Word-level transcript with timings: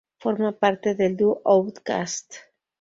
Forma 0.19 0.51
parte 0.57 0.95
del 0.95 1.15
dúo 1.15 1.41
OutKast. 1.43 2.33